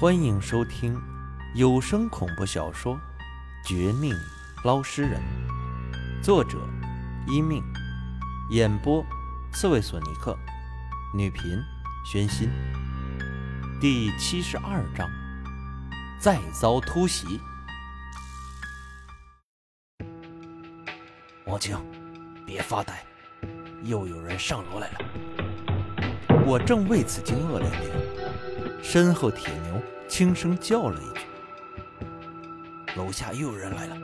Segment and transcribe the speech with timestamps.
[0.00, 0.96] 欢迎收听
[1.56, 2.94] 有声恐怖小说
[3.66, 4.14] 《绝命
[4.62, 5.20] 捞尸人》，
[6.22, 6.56] 作者：
[7.26, 7.64] 一命，
[8.52, 9.04] 演播：
[9.52, 10.38] 刺猬索尼克，
[11.12, 11.60] 女频：
[12.06, 12.48] 玄心。
[13.80, 15.10] 第七十二章：
[16.20, 17.40] 再遭突袭。
[21.44, 21.76] 王青，
[22.46, 23.04] 别发呆，
[23.82, 24.98] 又有人上楼来了。
[26.46, 28.47] 我正为此惊愕连连，
[28.82, 31.24] 身后铁牛轻声叫了一句
[32.96, 33.96] ：“楼下又有人来了。”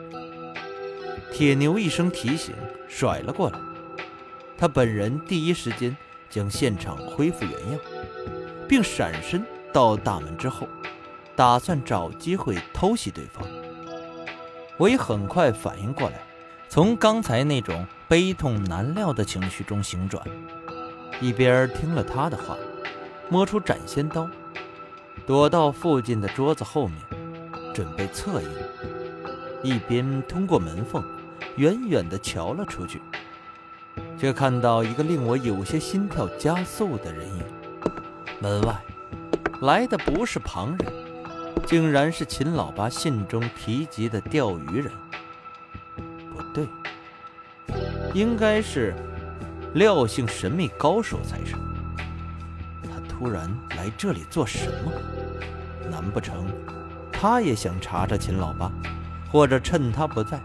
[1.31, 2.55] 铁牛一声提醒，
[2.87, 3.59] 甩了过来。
[4.57, 5.95] 他本人第一时间
[6.29, 7.79] 将现场恢复原样，
[8.69, 10.67] 并闪身到大门之后，
[11.35, 13.45] 打算找机会偷袭对方。
[14.77, 16.21] 我也很快反应过来。
[16.67, 20.25] 从刚才那种悲痛难料的情绪中醒转，
[21.21, 22.57] 一边听了他的话，
[23.29, 24.29] 摸出斩仙刀，
[25.25, 26.97] 躲到附近的桌子后面，
[27.73, 28.49] 准备侧影；
[29.63, 31.03] 一边通过门缝，
[31.55, 33.01] 远远地瞧了出去，
[34.19, 37.43] 却看到一个令我有些心跳加速的人影。
[38.39, 38.79] 门外
[39.61, 40.93] 来的不是旁人，
[41.65, 44.91] 竟然是秦老八信中提及的钓鱼人。
[46.31, 46.67] 不对，
[48.13, 48.93] 应该是
[49.73, 51.55] 廖姓神秘高手才是。
[53.17, 54.91] 突然来这里做什么？
[55.89, 56.47] 难不成
[57.13, 58.69] 他也想查查秦老八，
[59.31, 60.37] 或者趁他不在，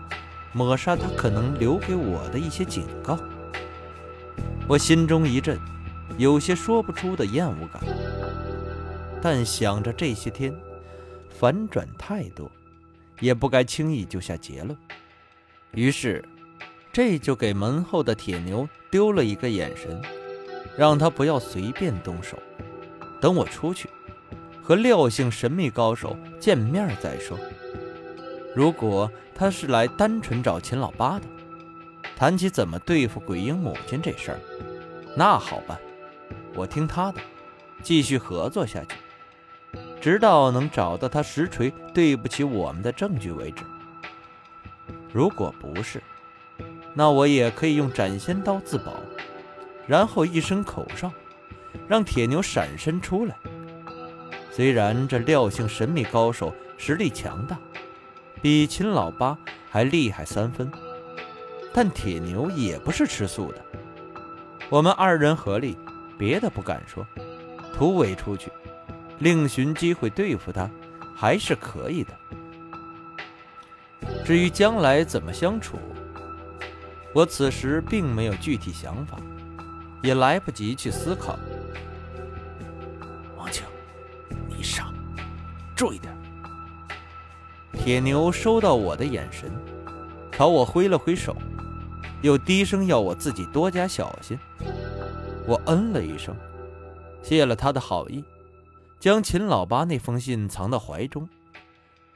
[0.52, 3.18] 抹杀他可能留给我的一些警告？
[4.68, 5.58] 我心中一震，
[6.16, 7.82] 有些说不出的厌恶感。
[9.20, 10.54] 但想着这些天
[11.28, 12.48] 反转太多，
[13.18, 14.78] 也不该轻易就下结论。
[15.72, 16.24] 于是，
[16.92, 20.00] 这就给门后的铁牛丢了一个眼神，
[20.78, 22.38] 让他不要随便动手，
[23.20, 23.88] 等我出去，
[24.62, 27.38] 和廖姓神秘高手见面再说。
[28.54, 31.26] 如果他是来单纯找秦老八的，
[32.16, 34.38] 谈起怎么对付鬼婴母亲这事儿，
[35.16, 35.78] 那好办，
[36.54, 37.20] 我听他的，
[37.82, 38.96] 继续合作下去，
[40.00, 43.64] 直到能找到他实锤对不起我们的证据为止。
[45.12, 46.02] 如果不是，
[46.94, 48.94] 那我也可以用斩仙刀自保，
[49.86, 51.10] 然后一声口哨，
[51.88, 53.36] 让铁牛闪身出来。
[54.50, 57.58] 虽然这廖姓神秘高手实力强大，
[58.42, 59.38] 比秦老八
[59.70, 60.70] 还厉害三分，
[61.72, 63.64] 但铁牛也不是吃素的。
[64.68, 65.76] 我们二人合力，
[66.18, 67.06] 别的不敢说，
[67.74, 68.50] 突围出去，
[69.18, 70.68] 另寻机会对付他，
[71.14, 72.12] 还是可以的。
[74.24, 75.78] 至于将来怎么相处，
[77.12, 79.18] 我此时并没有具体想法，
[80.02, 81.38] 也来不及去思考。
[85.80, 86.14] 注意点。
[87.72, 89.50] 铁牛收到我的眼神，
[90.30, 91.34] 朝我挥了挥手，
[92.20, 94.38] 又低声要我自己多加小心。
[95.46, 96.36] 我嗯了一声，
[97.22, 98.22] 谢了他的好意，
[98.98, 101.26] 将秦老八那封信藏到怀中，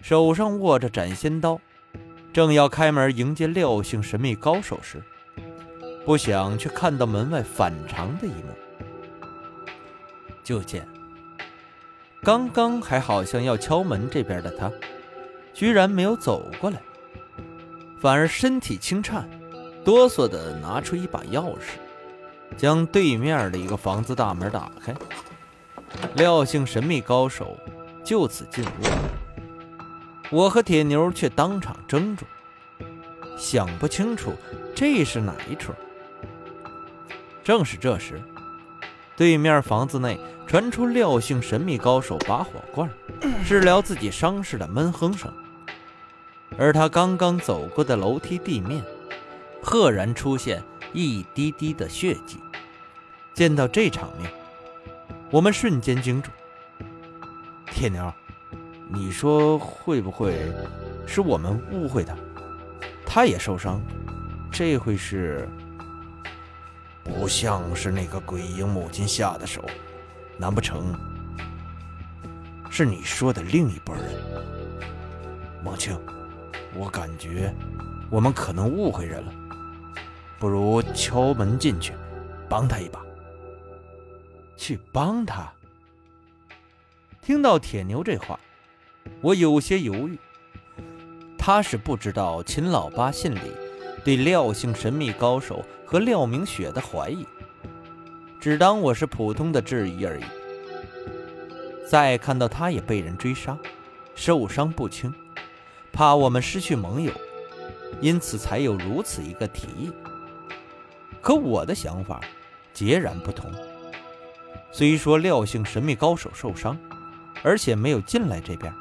[0.03, 1.59] 手上握着斩仙刀。
[2.35, 5.03] 正要开门迎接廖姓神秘高手时，
[6.05, 9.65] 不想却看到门外反常的一幕。
[10.43, 10.87] 就见
[12.25, 14.73] 刚刚还好像要敲门这边的他，
[15.53, 16.81] 居然没有走过来，
[18.01, 19.29] 反而身体轻颤，
[19.85, 21.77] 哆嗦的拿出一把钥匙，
[22.57, 24.95] 将对面的一个房子大门打开。
[26.15, 27.59] 廖姓神秘高手
[28.03, 28.69] 就此进屋。
[30.31, 32.25] 我和铁牛却当场怔住，
[33.37, 34.33] 想不清楚
[34.75, 35.75] 这是哪一出。
[37.45, 38.19] 正是这时，
[39.17, 42.91] 对面房子内传出廖姓神秘高手拔火罐
[43.45, 45.33] 治疗 自己伤势的闷哼声，
[46.59, 48.83] 而他刚刚走过的楼梯地面，
[49.63, 52.39] 赫然出现一滴滴的血迹。
[53.33, 54.31] 见到这场面，
[55.31, 56.31] 我们瞬间惊住。
[57.67, 58.13] 铁牛。
[58.87, 60.53] 你说会不会
[61.07, 62.15] 是我们误会他？
[63.07, 63.81] 他也受伤，
[64.53, 65.49] 这会是？
[67.05, 69.63] 不像是那个鬼婴母亲下的手，
[70.39, 70.93] 难不成
[72.71, 74.05] 是你说的另一拨人？
[75.63, 75.97] 孟青，
[76.75, 77.55] 我感觉
[78.11, 79.33] 我们可能误会人了，
[80.39, 81.93] 不如敲门进去，
[82.49, 83.01] 帮他一把。
[84.57, 85.53] 去帮他？
[87.21, 88.39] 听到铁牛这话。
[89.21, 90.19] 我有些犹豫，
[91.37, 93.53] 他是不知道秦老八信里
[94.03, 97.27] 对廖姓神秘高手和廖明雪的怀疑，
[98.41, 100.25] 只当我是普通的质疑而已。
[101.87, 103.57] 再看到他也被人追杀，
[104.15, 105.13] 受伤不轻，
[105.93, 107.13] 怕我们失去盟友，
[108.01, 109.93] 因此才有如此一个提议。
[111.21, 112.21] 可我的想法
[112.73, 113.51] 截然不同。
[114.73, 116.77] 虽说廖姓神秘高手受伤，
[117.43, 118.73] 而且没有进来这边，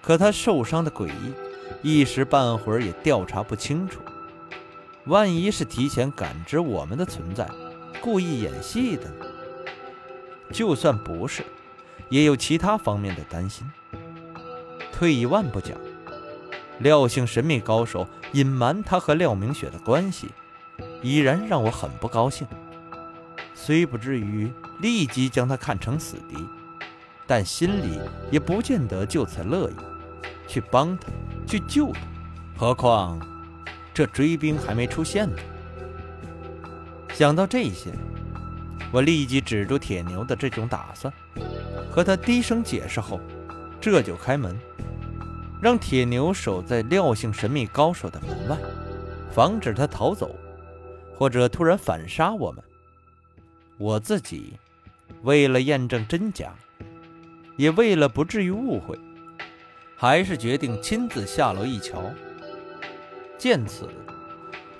[0.00, 1.34] 可他受伤的诡异，
[1.82, 4.00] 一时半会儿也调查不清楚。
[5.06, 7.46] 万一是提前感知我们的存在，
[8.00, 9.10] 故意演戏的？
[10.50, 11.44] 就算不是，
[12.08, 13.70] 也有其他方面的担心。
[14.90, 15.76] 退一万步讲，
[16.78, 20.30] 廖姓神秘高手隐瞒他和廖明雪的关系，
[21.02, 22.46] 已然让我很不高兴。
[23.54, 24.50] 虽不至于
[24.80, 26.36] 立即将他看成死敌，
[27.26, 28.00] 但心里
[28.30, 29.74] 也不见得就此乐意，
[30.48, 31.08] 去帮他，
[31.46, 32.00] 去救他。
[32.56, 33.20] 何况
[33.94, 35.36] 这追兵还没出现呢。
[37.14, 37.90] 想到这些。
[38.92, 41.12] 我立即止住铁牛的这种打算，
[41.90, 43.20] 和他低声解释后，
[43.80, 44.56] 这就开门，
[45.60, 48.56] 让铁牛守在廖姓神秘高手的门外，
[49.32, 50.36] 防止他逃走，
[51.16, 52.62] 或者突然反杀我们。
[53.78, 54.52] 我自己
[55.22, 56.54] 为了验证真假，
[57.56, 58.96] 也为了不至于误会，
[59.96, 62.00] 还是决定亲自下楼一瞧。
[63.38, 63.88] 见此，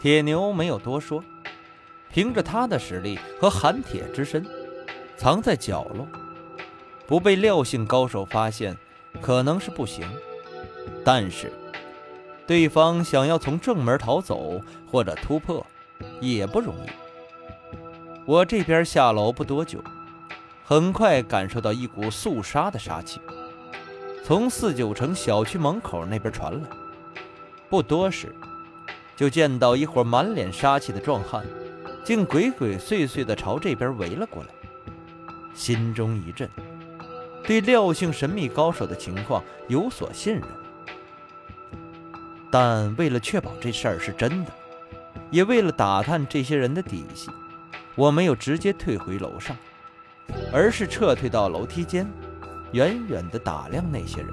[0.01, 1.23] 铁牛没有多说。
[2.11, 4.47] 凭着他的实力和寒铁之身，
[5.17, 6.07] 藏在角落，
[7.09, 8.77] 不被廖姓高手发现，
[9.21, 10.09] 可能是不行。
[11.05, 11.53] 但是，
[12.47, 15.67] 对方想要从正门逃走或者突破，
[16.21, 16.89] 也不容易。
[18.25, 19.83] 我这边下楼不多久，
[20.65, 23.21] 很快感受到一股肃杀的杀气，
[24.23, 26.61] 从四九城小区门口那边传来。
[27.75, 28.33] 不多时，
[29.17, 31.45] 就见到一伙满脸杀气的壮汉。
[32.05, 34.49] 竟鬼鬼祟祟地朝这边围了过来，
[35.57, 36.49] 心中一震，
[37.43, 40.45] 对廖姓神秘高手的情况有所信任。
[42.49, 44.53] 但为了确保这事儿是真的，
[45.33, 47.29] 也为了打探这些人的底细，
[47.97, 49.57] 我没有直接退回楼上，
[50.53, 52.09] 而是撤退到楼梯间，
[52.71, 54.33] 远远地打量那些人。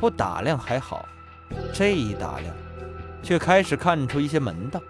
[0.00, 1.06] 不打量还好，
[1.72, 2.54] 这一打量，
[3.22, 4.80] 却开始看出一些门道。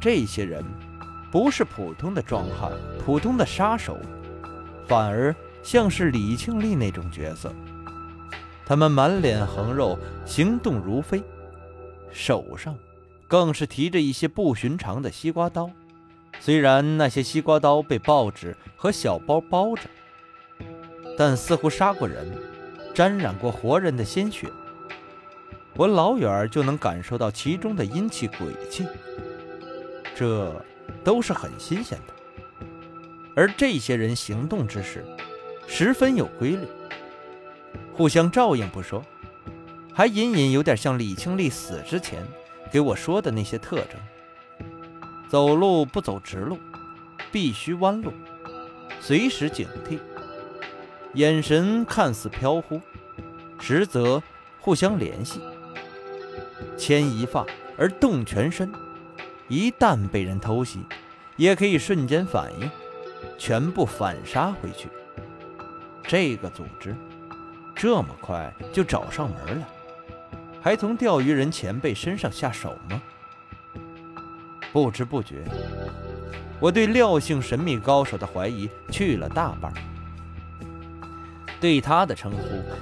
[0.00, 0.62] 这些人
[1.30, 2.72] 不是普通的壮汉，
[3.04, 3.98] 普通的杀手，
[4.86, 7.52] 反而像是李庆利那种角色。
[8.66, 11.22] 他们满脸横肉，行动如飞，
[12.10, 12.74] 手上
[13.26, 15.70] 更是提着一些不寻常的西瓜刀。
[16.40, 19.82] 虽然那些西瓜刀被报纸和小包包着，
[21.16, 22.26] 但似乎杀过人，
[22.94, 24.48] 沾染过活人的鲜血。
[25.76, 28.86] 我老远就能感受到其中的阴气鬼气。
[30.14, 30.54] 这
[31.02, 32.14] 都是很新鲜的，
[33.34, 35.04] 而这些人行动之时，
[35.66, 36.68] 十分有规律，
[37.92, 39.04] 互相照应不说，
[39.92, 42.22] 还隐隐有点像李清丽死之前
[42.70, 44.00] 给我说的那些特征：
[45.28, 46.58] 走路不走直路，
[47.32, 48.12] 必须弯路，
[49.00, 49.98] 随时警惕，
[51.14, 52.80] 眼神看似飘忽，
[53.58, 54.22] 实则
[54.60, 55.40] 互相联系，
[56.76, 57.44] 牵一发
[57.76, 58.70] 而动全身。
[59.48, 60.80] 一旦被人偷袭，
[61.36, 62.70] 也可以瞬间反应，
[63.36, 64.88] 全部反杀回去。
[66.06, 66.94] 这个组织
[67.74, 69.68] 这么快就找上门了，
[70.60, 73.02] 还从钓鱼人前辈身上下手吗？
[74.72, 75.44] 不知不觉，
[76.58, 79.72] 我对廖姓神秘高手的怀疑去了大半，
[81.60, 82.38] 对他的称呼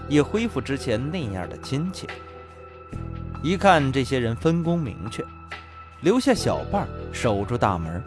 [0.08, 2.06] 也恢复之前那样的亲切。
[3.42, 5.24] 一看这些人分工明确。
[6.00, 8.02] 留下小伴守住大门，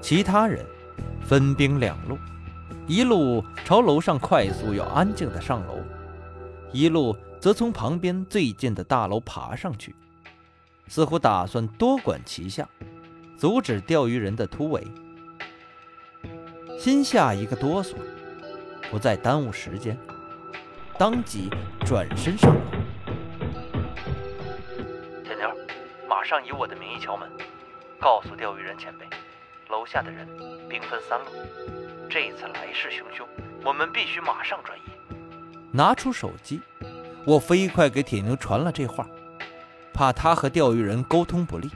[0.00, 0.66] 其他人
[1.20, 2.18] 分兵两路，
[2.88, 5.78] 一路朝楼上快速又安静的上楼，
[6.72, 9.94] 一路则从旁边最近的大楼爬上去，
[10.88, 12.68] 似乎打算多管齐下，
[13.36, 14.84] 阻止钓鱼人的突围。
[16.76, 17.94] 心下一个哆嗦，
[18.90, 19.96] 不再耽误时间，
[20.98, 21.48] 当即
[21.86, 22.71] 转身上楼。
[26.32, 27.30] 上以我的名义敲门，
[28.00, 29.04] 告诉钓鱼人前辈，
[29.68, 30.26] 楼下的人
[30.66, 31.26] 兵分三路，
[32.08, 33.26] 这次来势汹汹，
[33.62, 34.82] 我们必须马上转移。
[35.70, 36.62] 拿出手机，
[37.26, 39.06] 我飞快给铁牛传了这话，
[39.92, 41.70] 怕他和钓鱼人沟通不利，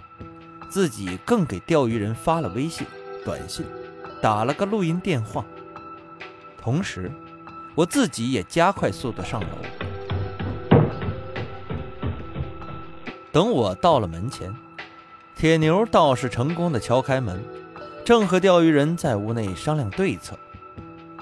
[0.70, 2.86] 自己更给钓鱼人发了微信、
[3.26, 3.66] 短信，
[4.22, 5.44] 打了个录音电话。
[6.56, 7.12] 同时，
[7.74, 9.48] 我自己也加快速度上楼。
[13.36, 14.50] 等我到了门前，
[15.36, 17.38] 铁牛倒是成功的敲开门，
[18.02, 20.38] 正和钓鱼人在屋内商量对策。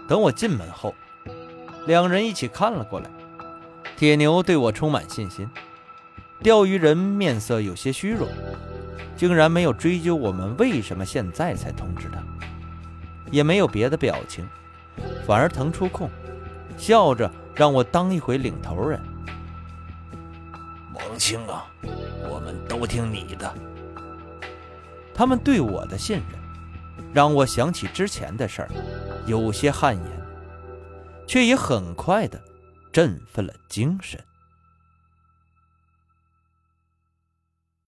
[0.07, 0.95] 等我进门后，
[1.89, 3.11] 两人一起看了过来。
[3.97, 5.51] 铁牛对我充满信心，
[6.41, 8.29] 钓鱼人面色有些虚弱，
[9.17, 12.23] 竟然没有追究我们为什么现在才通知他，
[13.33, 14.49] 也没有别的表情，
[15.27, 16.09] 反而腾出空，
[16.77, 19.01] 笑着让我当一回领头人。
[21.17, 21.67] 青啊，
[22.29, 23.55] 我们都听你的。
[25.15, 26.39] 他们对我的信任，
[27.13, 28.69] 让我想起之前的事儿，
[29.27, 30.05] 有些汗颜，
[31.27, 32.41] 却也很快的
[32.93, 34.23] 振奋了精神。